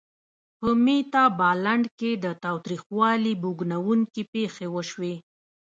په 0.59 0.69
میتابالنډ 0.85 1.85
کې 1.99 2.11
د 2.23 2.25
تاوتریخوالي 2.43 3.33
بوږنوونکې 3.41 4.23
پېښې 4.33 4.67
وشوې. 4.75 5.13